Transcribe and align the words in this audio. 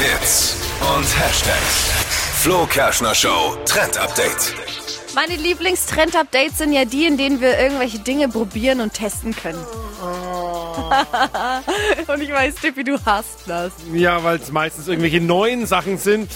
Hits 0.00 0.56
und 0.80 1.04
Hashtags. 1.04 1.90
Flo 2.40 2.64
Kerschner 2.64 3.14
Show 3.14 3.54
Trend 3.66 3.98
Update. 3.98 4.54
Meine 5.14 5.34
Lieblingstrend-Updates 5.34 6.56
sind 6.56 6.72
ja 6.72 6.86
die, 6.86 7.04
in 7.04 7.18
denen 7.18 7.42
wir 7.42 7.58
irgendwelche 7.58 7.98
Dinge 7.98 8.30
probieren 8.30 8.80
und 8.80 8.94
testen 8.94 9.36
können. 9.36 9.58
und 12.08 12.22
ich 12.22 12.32
weiß, 12.32 12.54
Tippi, 12.54 12.82
du 12.82 12.98
hast 13.04 13.40
das. 13.46 13.72
Ja, 13.92 14.24
weil 14.24 14.38
es 14.38 14.50
meistens 14.50 14.88
irgendwelche 14.88 15.20
neuen 15.20 15.66
Sachen 15.66 15.98
sind, 15.98 16.30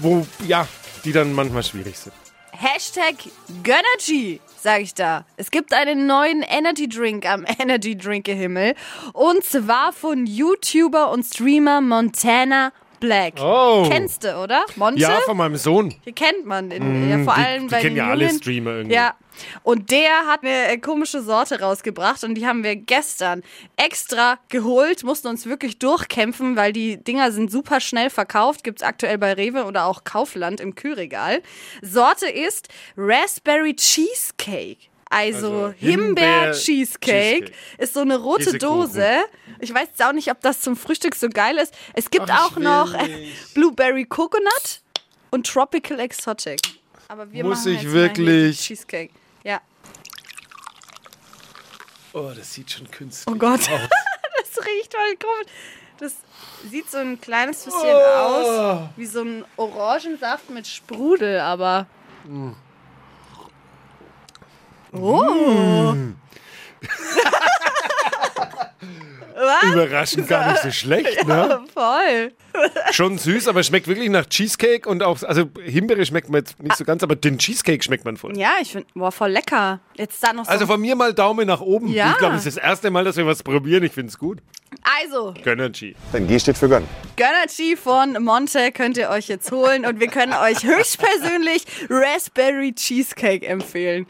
wo, 0.00 0.26
ja, 0.48 0.66
die 1.04 1.12
dann 1.12 1.34
manchmal 1.34 1.62
schwierig 1.62 1.98
sind. 1.98 2.14
Hashtag 2.52 3.16
Gönnergy, 3.62 4.40
sag 4.58 4.80
ich 4.80 4.94
da. 4.94 5.26
Es 5.36 5.50
gibt 5.50 5.74
einen 5.74 6.06
neuen 6.06 6.40
Energy 6.40 6.88
Drink 6.88 7.26
am 7.26 7.44
Energy 7.58 7.98
Drink 7.98 8.28
Himmel. 8.28 8.74
Und 9.12 9.44
zwar 9.44 9.92
von 9.92 10.24
YouTuber 10.26 11.10
und 11.10 11.26
Streamer 11.26 11.82
Montana 11.82 12.72
Black. 13.00 13.34
Oh. 13.40 13.86
Kennst 13.88 14.24
du, 14.24 14.36
oder? 14.36 14.64
Monte? 14.76 15.00
Ja, 15.00 15.20
von 15.24 15.36
meinem 15.36 15.56
Sohn. 15.56 15.94
Die 16.06 16.12
kennt 16.12 16.44
man, 16.46 16.70
in, 16.70 17.08
ja, 17.10 17.18
vor 17.24 17.34
die- 17.34 17.40
allem 17.40 17.62
die 17.62 17.68
bei 17.74 17.80
kennen 17.80 17.96
ja 17.96 18.08
alle 18.08 18.26
Jungen. 18.26 18.38
Streamer 18.38 18.70
irgendwie. 18.72 18.94
Ja. 18.94 19.14
Und 19.62 19.90
der 19.90 20.26
hat 20.26 20.42
eine 20.42 20.68
äh, 20.68 20.76
komische 20.78 21.22
Sorte 21.22 21.60
rausgebracht 21.60 22.22
und 22.24 22.34
die 22.34 22.46
haben 22.46 22.62
wir 22.62 22.76
gestern 22.76 23.42
extra 23.76 24.38
geholt, 24.50 25.02
mussten 25.02 25.28
uns 25.28 25.46
wirklich 25.46 25.78
durchkämpfen, 25.78 26.56
weil 26.56 26.72
die 26.74 27.02
Dinger 27.02 27.32
sind 27.32 27.50
super 27.50 27.80
schnell 27.80 28.10
verkauft, 28.10 28.64
gibt's 28.64 28.82
aktuell 28.82 29.16
bei 29.16 29.32
Rewe 29.32 29.64
oder 29.64 29.86
auch 29.86 30.04
Kaufland 30.04 30.60
im 30.60 30.74
Kühlregal. 30.74 31.40
Sorte 31.80 32.26
ist 32.28 32.68
Raspberry 32.98 33.74
Cheesecake. 33.76 34.90
Also, 35.12 35.64
Also 35.64 35.74
Himbeer- 35.80 36.52
Himbeer-Cheesecake 36.52 37.44
Cheesecake. 37.46 37.52
ist 37.78 37.94
so 37.94 38.00
eine 38.00 38.16
rote. 38.16 38.56
Dose. 38.58 39.04
Ich 39.58 39.74
weiß 39.74 39.88
jetzt 39.88 40.02
auch 40.02 40.12
nicht, 40.12 40.30
ob 40.30 40.40
das 40.40 40.60
zum 40.60 40.76
Frühstück 40.76 41.14
so 41.16 41.28
geil 41.28 41.58
ist. 41.58 41.74
Es 41.94 42.08
gibt 42.10 42.30
Ach, 42.30 42.52
auch 42.52 42.56
noch 42.56 42.96
nicht. 43.02 43.34
Blueberry 43.54 44.04
Coconut 44.04 44.80
und 45.30 45.46
Tropical 45.46 45.98
Exotic. 46.00 46.60
Aber 47.08 47.30
wir 47.32 47.42
Muss 47.44 47.64
machen 47.64 47.74
ich 47.74 47.90
wirklich? 47.90 48.60
Cheesecake. 48.60 49.12
Ja. 49.42 49.60
Oh, 52.12 52.30
das 52.36 52.54
sieht 52.54 52.70
schon 52.70 52.90
künstlich 52.90 53.26
Oh 53.34 53.36
Gott. 53.38 53.60
aus. 53.60 53.68
das 53.68 54.64
riecht 54.64 54.94
voll 54.94 55.16
komisch. 55.16 55.52
Das 55.98 56.14
sieht 56.70 56.90
so 56.90 56.98
ein 56.98 57.20
kleines 57.20 57.64
bisschen 57.64 57.80
Oh. 57.82 57.88
aus 57.88 58.88
wie 58.96 59.06
so 59.06 59.22
ein 59.22 59.44
Orangensaft 59.56 60.50
mit 60.50 60.66
Sprudel, 60.66 61.40
aber. 61.40 61.86
Mm. 62.24 62.52
Oh. 64.92 65.94
Was? 69.42 69.72
Überraschend 69.72 70.28
gar 70.28 70.50
nicht 70.52 70.62
so 70.62 70.70
schlecht, 70.70 71.24
ne? 71.26 71.60
Voll. 71.72 72.32
Schon 72.92 73.16
süß, 73.16 73.48
aber 73.48 73.62
schmeckt 73.62 73.88
wirklich 73.88 74.10
nach 74.10 74.26
Cheesecake 74.26 74.86
und 74.86 75.02
auch, 75.02 75.22
also 75.22 75.44
Himbeere 75.64 76.04
schmeckt 76.04 76.28
man 76.28 76.40
jetzt 76.40 76.62
nicht 76.62 76.76
so 76.76 76.84
ganz, 76.84 77.02
aber 77.02 77.16
den 77.16 77.38
Cheesecake 77.38 77.82
schmeckt 77.82 78.04
man 78.04 78.18
voll. 78.18 78.36
Ja, 78.36 78.50
ich 78.60 78.72
finde, 78.72 78.86
boah, 78.94 79.10
voll 79.10 79.30
lecker. 79.30 79.80
Jetzt 79.96 80.22
da 80.22 80.34
noch 80.34 80.44
so. 80.44 80.50
Also 80.50 80.66
von 80.66 80.78
mir 80.80 80.94
mal 80.94 81.14
Daumen 81.14 81.46
nach 81.46 81.62
oben. 81.62 81.88
Ja. 81.88 82.10
Ich 82.12 82.18
glaube, 82.18 82.36
es 82.36 82.44
ist 82.44 82.58
das 82.58 82.62
erste 82.64 82.90
Mal, 82.90 83.04
dass 83.04 83.16
wir 83.16 83.26
was 83.26 83.42
probieren. 83.42 83.82
Ich 83.82 83.92
finde 83.92 84.10
es 84.10 84.18
gut. 84.18 84.40
also 85.00 85.32
Gönnergy. 85.42 85.96
Denn 86.12 86.26
G 86.26 86.38
steht 86.38 86.58
für 86.58 86.68
Gönn. 86.68 86.86
Gönnergy 87.16 87.76
von 87.76 88.22
Monte 88.22 88.72
könnt 88.72 88.98
ihr 88.98 89.08
euch 89.08 89.28
jetzt 89.28 89.50
holen 89.52 89.86
und 89.86 90.00
wir 90.00 90.08
können 90.08 90.34
euch 90.34 90.64
höchstpersönlich 90.64 91.64
Raspberry 91.88 92.74
Cheesecake 92.74 93.46
empfehlen. 93.46 94.06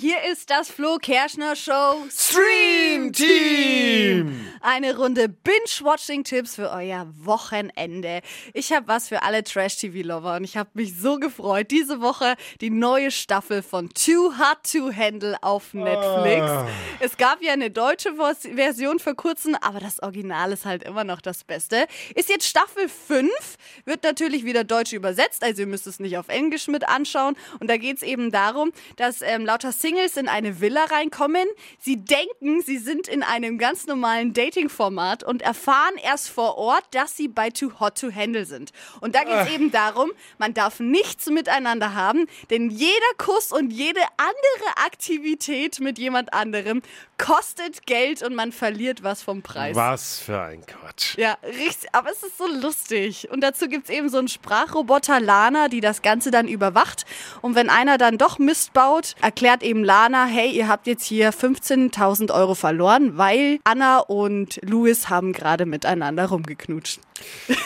Hier 0.00 0.16
ist 0.32 0.48
das 0.48 0.70
Flo 0.70 0.96
Kerschner 0.96 1.54
Show 1.54 2.06
Stream 2.10 3.12
Team! 3.12 4.49
Eine 4.62 4.98
Runde 4.98 5.30
Binge-Watching-Tipps 5.30 6.56
für 6.56 6.70
euer 6.70 7.06
Wochenende. 7.16 8.20
Ich 8.52 8.72
habe 8.74 8.88
was 8.88 9.08
für 9.08 9.22
alle 9.22 9.42
Trash-TV-Lover 9.42 10.36
und 10.36 10.44
ich 10.44 10.58
habe 10.58 10.68
mich 10.74 10.94
so 10.98 11.18
gefreut. 11.18 11.70
Diese 11.70 12.02
Woche 12.02 12.34
die 12.60 12.68
neue 12.68 13.10
Staffel 13.10 13.62
von 13.62 13.88
Too 13.88 14.34
Hard 14.36 14.70
to 14.70 14.92
Handle 14.94 15.36
auf 15.42 15.72
Netflix. 15.72 16.46
Es 17.00 17.16
gab 17.16 17.42
ja 17.42 17.54
eine 17.54 17.70
deutsche 17.70 18.14
Vers- 18.16 18.48
Version 18.54 18.98
vor 18.98 19.14
kurzem, 19.14 19.54
aber 19.62 19.80
das 19.80 20.02
Original 20.02 20.52
ist 20.52 20.66
halt 20.66 20.84
immer 20.84 21.04
noch 21.04 21.22
das 21.22 21.42
Beste. 21.42 21.86
Ist 22.14 22.28
jetzt 22.28 22.46
Staffel 22.46 22.88
5, 22.90 23.30
wird 23.86 24.02
natürlich 24.04 24.44
wieder 24.44 24.64
deutsch 24.64 24.92
übersetzt, 24.92 25.42
also 25.42 25.62
ihr 25.62 25.68
müsst 25.68 25.86
es 25.86 26.00
nicht 26.00 26.18
auf 26.18 26.28
Englisch 26.28 26.68
mit 26.68 26.86
anschauen. 26.86 27.34
Und 27.60 27.70
da 27.70 27.78
geht 27.78 27.96
es 27.96 28.02
eben 28.02 28.30
darum, 28.30 28.72
dass 28.96 29.22
ähm, 29.22 29.46
lauter 29.46 29.72
Singles 29.72 30.18
in 30.18 30.28
eine 30.28 30.60
Villa 30.60 30.84
reinkommen. 30.84 31.46
Sie 31.78 31.96
denken, 31.96 32.60
sie 32.60 32.76
sind 32.76 33.08
in 33.08 33.22
einem 33.22 33.56
ganz 33.56 33.86
normalen 33.86 34.34
Dating-Format 34.50 35.22
und 35.22 35.42
erfahren 35.42 35.94
erst 36.02 36.28
vor 36.28 36.58
Ort, 36.58 36.84
dass 36.92 37.16
sie 37.16 37.28
bei 37.28 37.50
Too 37.50 37.72
Hot 37.78 37.98
to 38.00 38.12
Handle 38.12 38.44
sind. 38.44 38.70
Und 39.00 39.14
da 39.14 39.24
geht 39.24 39.34
es 39.34 39.50
eben 39.54 39.70
darum, 39.70 40.10
man 40.38 40.54
darf 40.54 40.80
nichts 40.80 41.26
miteinander 41.26 41.94
haben, 41.94 42.26
denn 42.50 42.70
jeder 42.70 42.92
Kuss 43.16 43.52
und 43.52 43.70
jede 43.70 44.00
andere 44.16 44.84
Aktivität 44.84 45.80
mit 45.80 45.98
jemand 45.98 46.34
anderem 46.34 46.82
kostet 47.18 47.86
Geld 47.86 48.22
und 48.22 48.34
man 48.34 48.50
verliert 48.50 49.02
was 49.02 49.22
vom 49.22 49.42
Preis. 49.42 49.76
Was 49.76 50.18
für 50.18 50.40
ein 50.40 50.64
Quatsch. 50.64 51.16
Ja, 51.18 51.36
richtig, 51.44 51.90
aber 51.92 52.10
es 52.10 52.22
ist 52.22 52.38
so 52.38 52.46
lustig. 52.46 53.28
Und 53.30 53.42
dazu 53.42 53.68
gibt 53.68 53.88
es 53.88 53.94
eben 53.94 54.08
so 54.08 54.18
einen 54.18 54.28
Sprachroboter 54.28 55.20
Lana, 55.20 55.68
die 55.68 55.80
das 55.80 56.02
Ganze 56.02 56.30
dann 56.30 56.48
überwacht. 56.48 57.04
Und 57.42 57.54
wenn 57.54 57.68
einer 57.68 57.98
dann 57.98 58.18
doch 58.18 58.38
Mist 58.38 58.72
baut, 58.72 59.14
erklärt 59.20 59.62
eben 59.62 59.84
Lana, 59.84 60.24
hey, 60.24 60.50
ihr 60.50 60.66
habt 60.66 60.86
jetzt 60.86 61.04
hier 61.04 61.32
15.000 61.32 62.32
Euro 62.32 62.54
verloren, 62.54 63.18
weil 63.18 63.60
Anna 63.64 63.98
und 63.98 64.39
Louis 64.62 65.08
haben 65.08 65.32
gerade 65.32 65.66
miteinander 65.66 66.26
rumgeknutscht. 66.26 67.00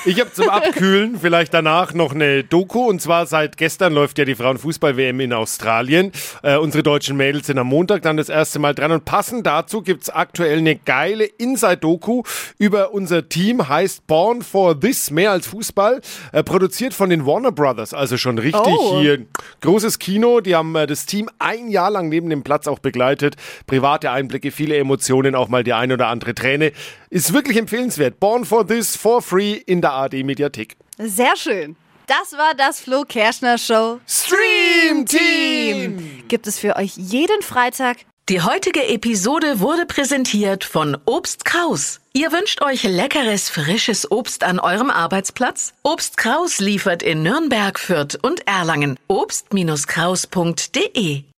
Ich 0.04 0.20
habe 0.20 0.32
zum 0.32 0.48
Abkühlen 0.48 1.18
vielleicht 1.20 1.54
danach 1.54 1.94
noch 1.94 2.12
eine 2.12 2.42
Doku. 2.42 2.88
Und 2.88 3.00
zwar 3.00 3.26
seit 3.26 3.56
gestern 3.56 3.92
läuft 3.92 4.18
ja 4.18 4.24
die 4.24 4.34
Frauenfußball-WM 4.34 5.20
in 5.20 5.32
Australien. 5.32 6.10
Äh, 6.42 6.56
unsere 6.56 6.82
deutschen 6.82 7.16
Mädels 7.16 7.46
sind 7.46 7.58
am 7.58 7.68
Montag 7.68 8.02
dann 8.02 8.16
das 8.16 8.28
erste 8.28 8.58
Mal 8.58 8.74
dran. 8.74 8.90
Und 8.90 9.04
passend 9.04 9.46
dazu 9.46 9.82
gibt's 9.82 10.10
aktuell 10.10 10.58
eine 10.58 10.74
geile 10.76 11.24
Inside-Doku 11.24 12.22
über 12.58 12.92
unser 12.92 13.28
Team. 13.28 13.68
Heißt 13.68 14.06
Born 14.08 14.42
for 14.42 14.78
This, 14.80 15.10
mehr 15.12 15.30
als 15.30 15.46
Fußball. 15.46 16.00
Äh, 16.32 16.42
produziert 16.42 16.92
von 16.92 17.08
den 17.10 17.24
Warner 17.24 17.52
Brothers. 17.52 17.94
Also 17.94 18.16
schon 18.16 18.38
richtig 18.38 18.62
Oh. 18.66 18.98
hier. 19.00 19.24
Großes 19.60 19.98
Kino. 20.00 20.40
Die 20.40 20.56
haben 20.56 20.74
äh, 20.74 20.86
das 20.88 21.06
Team 21.06 21.30
ein 21.38 21.68
Jahr 21.68 21.90
lang 21.90 22.08
neben 22.08 22.28
dem 22.28 22.42
Platz 22.42 22.66
auch 22.66 22.80
begleitet. 22.80 23.36
Private 23.68 24.10
Einblicke, 24.10 24.50
viele 24.50 24.76
Emotionen, 24.76 25.34
auch 25.36 25.48
mal 25.48 25.62
die 25.62 25.72
ein 25.74 25.92
oder 25.92 26.08
andere 26.08 26.34
Träne. 26.34 26.63
Ist 27.10 27.32
wirklich 27.32 27.56
empfehlenswert. 27.56 28.20
Born 28.20 28.44
for 28.44 28.66
This, 28.66 28.96
for 28.96 29.22
free 29.22 29.54
in 29.54 29.80
der 29.80 29.92
AD-Mediathek. 29.92 30.76
Sehr 30.98 31.36
schön. 31.36 31.76
Das 32.06 32.36
war 32.36 32.54
das 32.54 32.80
Flo 32.80 33.04
Kerschner 33.08 33.56
Show. 33.56 33.98
Stream 34.06 35.06
Team! 35.06 36.22
Gibt 36.28 36.46
es 36.46 36.58
für 36.58 36.76
euch 36.76 36.96
jeden 36.96 37.40
Freitag 37.42 37.96
Die 38.28 38.42
heutige 38.42 38.86
Episode 38.88 39.60
wurde 39.60 39.86
präsentiert 39.86 40.64
von 40.64 40.98
Obst 41.06 41.46
Kraus. 41.46 42.00
Ihr 42.12 42.30
wünscht 42.30 42.62
euch 42.62 42.84
leckeres, 42.84 43.50
frisches 43.50 44.10
Obst 44.10 44.44
an 44.44 44.60
eurem 44.60 44.90
Arbeitsplatz? 44.90 45.74
Obst 45.82 46.16
Kraus 46.16 46.58
liefert 46.58 47.02
in 47.02 47.22
Nürnberg, 47.22 47.78
Fürth 47.78 48.18
und 48.22 48.46
Erlangen. 48.46 48.98
Obst-Kraus.de 49.08 51.24